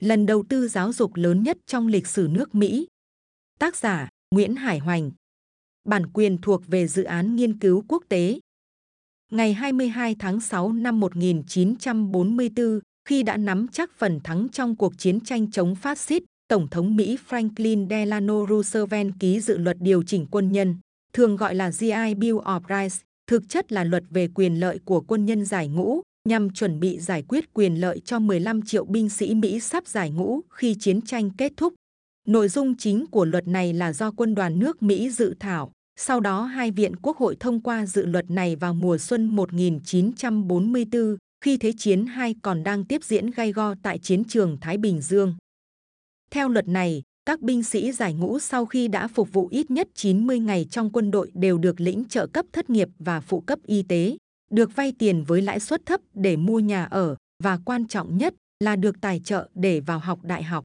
[0.00, 2.86] lần đầu tư giáo dục lớn nhất trong lịch sử nước Mỹ.
[3.58, 5.10] Tác giả Nguyễn Hải Hoành.
[5.88, 8.40] Bản quyền thuộc về dự án nghiên cứu quốc tế.
[9.32, 15.20] Ngày 22 tháng 6 năm 1944, khi đã nắm chắc phần thắng trong cuộc chiến
[15.20, 20.26] tranh chống phát xít, Tổng thống Mỹ Franklin Delano Roosevelt ký dự luật điều chỉnh
[20.30, 20.76] quân nhân,
[21.12, 25.00] thường gọi là GI Bill of Rights, thực chất là luật về quyền lợi của
[25.00, 29.08] quân nhân giải ngũ, nhằm chuẩn bị giải quyết quyền lợi cho 15 triệu binh
[29.08, 31.74] sĩ Mỹ sắp giải ngũ khi chiến tranh kết thúc.
[32.26, 35.72] Nội dung chính của luật này là do quân đoàn nước Mỹ dự thảo.
[35.96, 41.16] Sau đó hai viện quốc hội thông qua dự luật này vào mùa xuân 1944,
[41.44, 45.00] khi Thế chiến II còn đang tiếp diễn gay go tại chiến trường Thái Bình
[45.00, 45.36] Dương.
[46.30, 49.88] Theo luật này, các binh sĩ giải ngũ sau khi đã phục vụ ít nhất
[49.94, 53.58] 90 ngày trong quân đội đều được lĩnh trợ cấp thất nghiệp và phụ cấp
[53.66, 54.16] y tế,
[54.54, 58.34] được vay tiền với lãi suất thấp để mua nhà ở và quan trọng nhất
[58.64, 60.64] là được tài trợ để vào học đại học.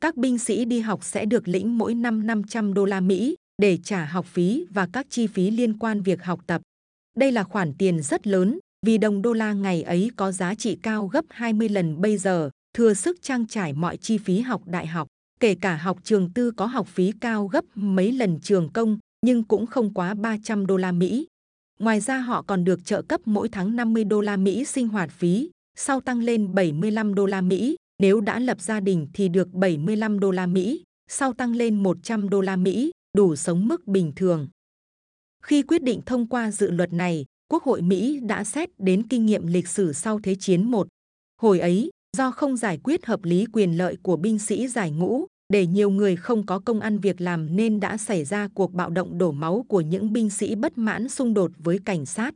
[0.00, 3.78] Các binh sĩ đi học sẽ được lĩnh mỗi năm 500 đô la Mỹ để
[3.84, 6.62] trả học phí và các chi phí liên quan việc học tập.
[7.16, 10.78] Đây là khoản tiền rất lớn vì đồng đô la ngày ấy có giá trị
[10.82, 14.86] cao gấp 20 lần bây giờ, thừa sức trang trải mọi chi phí học đại
[14.86, 15.08] học.
[15.40, 19.42] Kể cả học trường tư có học phí cao gấp mấy lần trường công, nhưng
[19.42, 21.26] cũng không quá 300 đô la Mỹ.
[21.78, 25.10] Ngoài ra họ còn được trợ cấp mỗi tháng 50 đô la Mỹ sinh hoạt
[25.10, 27.76] phí, sau tăng lên 75 đô la Mỹ.
[27.98, 32.28] Nếu đã lập gia đình thì được 75 đô la Mỹ, sau tăng lên 100
[32.28, 34.48] đô la Mỹ, đủ sống mức bình thường.
[35.42, 39.26] Khi quyết định thông qua dự luật này, Quốc hội Mỹ đã xét đến kinh
[39.26, 40.78] nghiệm lịch sử sau Thế chiến I.
[41.42, 45.26] Hồi ấy, do không giải quyết hợp lý quyền lợi của binh sĩ giải ngũ,
[45.54, 48.90] để nhiều người không có công ăn việc làm nên đã xảy ra cuộc bạo
[48.90, 52.34] động đổ máu của những binh sĩ bất mãn xung đột với cảnh sát.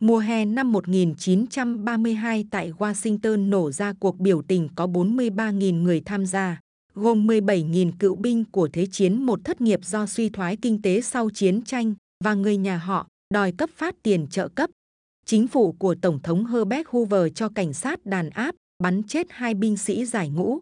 [0.00, 6.26] Mùa hè năm 1932 tại Washington nổ ra cuộc biểu tình có 43.000 người tham
[6.26, 6.60] gia,
[6.94, 11.00] gồm 17.000 cựu binh của Thế chiến một thất nghiệp do suy thoái kinh tế
[11.00, 14.70] sau chiến tranh và người nhà họ đòi cấp phát tiền trợ cấp.
[15.26, 19.54] Chính phủ của Tổng thống Herbert Hoover cho cảnh sát đàn áp, bắn chết hai
[19.54, 20.58] binh sĩ giải ngũ.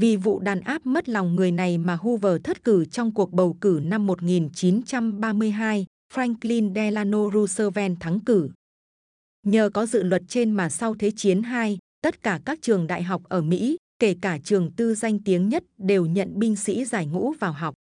[0.00, 3.56] Vì vụ đàn áp mất lòng người này mà Hoover thất cử trong cuộc bầu
[3.60, 8.50] cử năm 1932, Franklin Delano Roosevelt thắng cử.
[9.46, 13.02] Nhờ có dự luật trên mà sau Thế chiến II, tất cả các trường đại
[13.02, 17.06] học ở Mỹ, kể cả trường tư danh tiếng nhất đều nhận binh sĩ giải
[17.06, 17.74] ngũ vào học.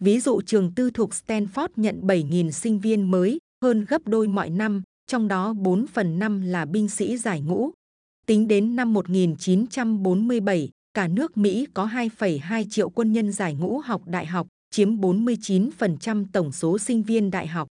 [0.00, 4.50] Ví dụ trường tư thuộc Stanford nhận 7.000 sinh viên mới, hơn gấp đôi mọi
[4.50, 7.70] năm, trong đó 4 phần 5 là binh sĩ giải ngũ.
[8.26, 14.02] Tính đến năm 1947, cả nước Mỹ có 2,2 triệu quân nhân giải ngũ học
[14.06, 17.68] đại học, chiếm 49% tổng số sinh viên đại học.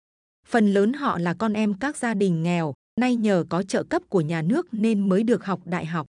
[0.48, 4.02] Phần lớn họ là con em các gia đình nghèo, nay nhờ có trợ cấp
[4.10, 6.06] của nhà nước nên mới được học đại học.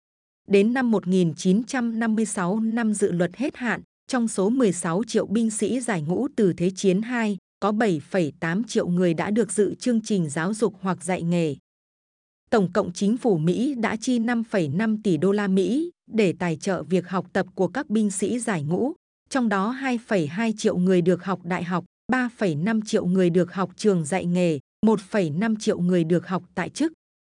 [0.48, 6.02] Đến năm 1956 năm dự luật hết hạn, trong số 16 triệu binh sĩ giải
[6.02, 10.54] ngũ từ Thế chiến II, có 7,8 triệu người đã được dự chương trình giáo
[10.54, 11.56] dục hoặc dạy nghề.
[12.56, 16.84] Tổng cộng chính phủ Mỹ đã chi 5,5 tỷ đô la Mỹ để tài trợ
[16.84, 18.94] việc học tập của các binh sĩ giải ngũ,
[19.30, 24.06] trong đó 2,2 triệu người được học đại học, 3,5 triệu người được học trường
[24.06, 26.94] dạy nghề, 1,5 triệu người được học tại chức.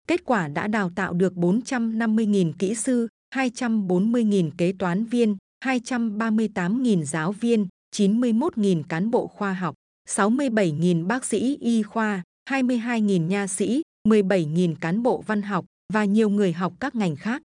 [0.08, 7.32] Kết quả đã đào tạo được 450.000 kỹ sư, 240.000 kế toán viên, 238.000 giáo
[7.32, 7.66] viên,
[7.96, 9.74] 91.000 cán bộ khoa học,
[10.08, 16.28] 67.000 bác sĩ y khoa, 22.000 nha sĩ, 17.000 cán bộ văn học và nhiều
[16.28, 17.42] người học các ngành khác.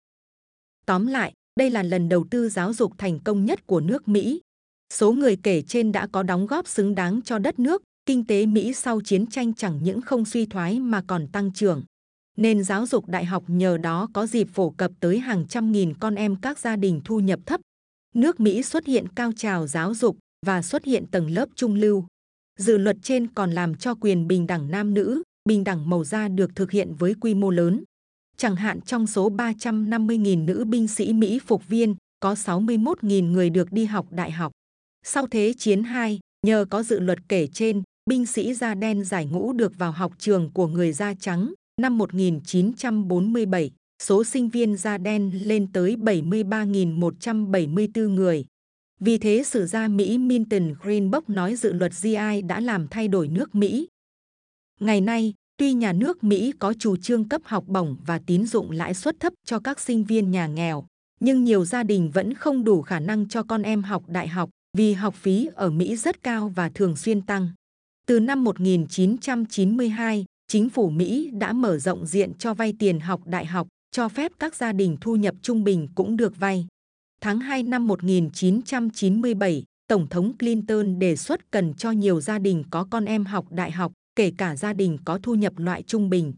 [0.87, 4.41] Tóm lại, đây là lần đầu tư giáo dục thành công nhất của nước Mỹ.
[4.93, 8.47] Số người kể trên đã có đóng góp xứng đáng cho đất nước, kinh tế
[8.47, 11.83] Mỹ sau chiến tranh chẳng những không suy thoái mà còn tăng trưởng.
[12.37, 15.95] Nên giáo dục đại học nhờ đó có dịp phổ cập tới hàng trăm nghìn
[15.95, 17.61] con em các gia đình thu nhập thấp.
[18.15, 22.05] Nước Mỹ xuất hiện cao trào giáo dục và xuất hiện tầng lớp trung lưu.
[22.59, 26.29] Dự luật trên còn làm cho quyền bình đẳng nam nữ, bình đẳng màu da
[26.29, 27.85] được thực hiện với quy mô lớn.
[28.37, 33.73] Chẳng hạn trong số 350.000 nữ binh sĩ Mỹ phục viên, có 61.000 người được
[33.73, 34.53] đi học đại học.
[35.07, 39.27] Sau Thế chiến II, nhờ có dự luật kể trên, binh sĩ da đen giải
[39.27, 41.53] ngũ được vào học trường của người da trắng.
[41.81, 43.71] Năm 1947,
[44.03, 48.45] số sinh viên da đen lên tới 73.174 người.
[49.01, 53.29] Vì thế sử gia Mỹ Milton Greenberg nói dự luật GI đã làm thay đổi
[53.29, 53.89] nước Mỹ.
[54.81, 58.71] Ngày nay, tuy nhà nước Mỹ có chủ trương cấp học bổng và tín dụng
[58.71, 60.87] lãi suất thấp cho các sinh viên nhà nghèo,
[61.21, 64.51] nhưng nhiều gia đình vẫn không đủ khả năng cho con em học đại học
[64.77, 67.49] vì học phí ở Mỹ rất cao và thường xuyên tăng.
[68.07, 73.47] Từ năm 1992, chính phủ Mỹ đã mở rộng diện cho vay tiền học đại
[73.47, 76.67] học, cho phép các gia đình thu nhập trung bình cũng được vay.
[77.21, 82.87] Tháng 2 năm 1997, Tổng thống Clinton đề xuất cần cho nhiều gia đình có
[82.91, 86.33] con em học đại học, kể cả gia đình có thu nhập loại trung bình.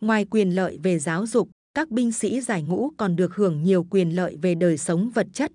[0.00, 3.86] Ngoài quyền lợi về giáo dục, các binh sĩ giải ngũ còn được hưởng nhiều
[3.90, 5.52] quyền lợi về đời sống vật chất.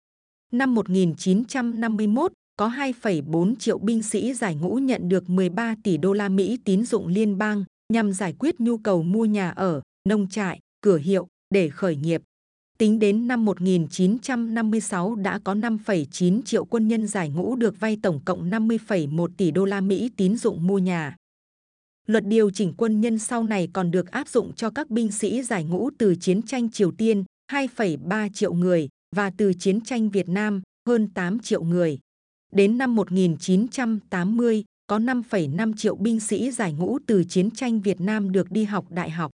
[0.51, 6.29] Năm 1951, có 2,4 triệu binh sĩ giải ngũ nhận được 13 tỷ đô la
[6.29, 10.59] Mỹ tín dụng liên bang nhằm giải quyết nhu cầu mua nhà ở, nông trại,
[10.81, 12.21] cửa hiệu để khởi nghiệp.
[12.77, 18.19] Tính đến năm 1956 đã có 5,9 triệu quân nhân giải ngũ được vay tổng
[18.25, 21.15] cộng 50,1 tỷ đô la Mỹ tín dụng mua nhà
[22.05, 25.43] luật điều chỉnh quân nhân sau này còn được áp dụng cho các binh sĩ
[25.43, 30.29] giải ngũ từ chiến tranh Triều Tiên 2,3 triệu người và từ chiến tranh Việt
[30.29, 31.99] Nam hơn 8 triệu người.
[32.51, 38.31] Đến năm 1980, có 5,5 triệu binh sĩ giải ngũ từ chiến tranh Việt Nam
[38.31, 39.31] được đi học đại học.